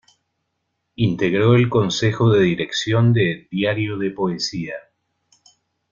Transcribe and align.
Integró 0.95 1.53
el 1.53 1.69
consejo 1.69 2.31
de 2.31 2.41
dirección 2.41 3.13
de 3.13 3.47
"Diario 3.51 3.99
de 3.99 4.09
Poesía". 4.09 4.73